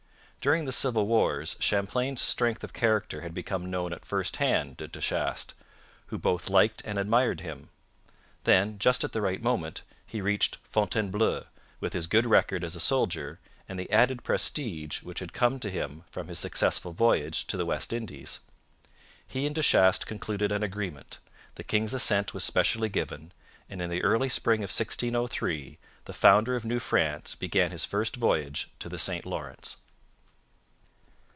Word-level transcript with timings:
During 0.43 0.65
the 0.65 0.71
civil 0.71 1.05
wars 1.05 1.55
Champlain's 1.59 2.19
strength 2.19 2.63
of 2.63 2.73
character 2.73 3.21
had 3.21 3.31
become 3.31 3.69
known 3.69 3.93
at 3.93 4.03
first 4.03 4.37
hand 4.37 4.79
to 4.79 4.87
De 4.87 4.99
Chastes, 4.99 5.53
who 6.07 6.17
both 6.17 6.49
liked 6.49 6.81
and 6.83 6.97
admired 6.97 7.41
him. 7.41 7.69
Then, 8.43 8.79
just 8.79 9.03
at 9.03 9.11
the 9.11 9.21
right 9.21 9.39
moment, 9.39 9.83
he 10.03 10.19
reached 10.19 10.55
Fontainebleau, 10.63 11.43
with 11.79 11.93
his 11.93 12.07
good 12.07 12.25
record 12.25 12.63
as 12.63 12.75
a 12.75 12.79
soldier 12.79 13.39
and 13.69 13.77
the 13.77 13.87
added 13.91 14.23
prestige 14.23 15.03
which 15.03 15.19
had 15.19 15.31
come 15.31 15.59
to 15.59 15.69
him 15.69 16.05
from 16.09 16.27
his 16.27 16.39
successful 16.39 16.91
voyage 16.91 17.45
to 17.45 17.55
the 17.55 17.67
West 17.67 17.93
Indies. 17.93 18.39
He 19.27 19.45
and 19.45 19.53
De 19.53 19.61
Chastes 19.61 20.05
concluded 20.05 20.51
an 20.51 20.63
agreement, 20.63 21.19
the 21.53 21.63
king's 21.63 21.93
assent 21.93 22.33
was 22.33 22.43
specially 22.43 22.89
given, 22.89 23.31
and 23.69 23.79
in 23.79 23.91
the 23.91 24.01
early 24.03 24.27
spring 24.27 24.61
of 24.63 24.71
1603 24.75 25.77
the 26.05 26.13
founder 26.13 26.55
of 26.55 26.65
New 26.65 26.79
France 26.79 27.35
began 27.35 27.69
his 27.69 27.85
first 27.85 28.15
voyage 28.15 28.71
to 28.79 28.89
the 28.89 28.97
St 28.97 29.23
Lawrence. 29.27 29.77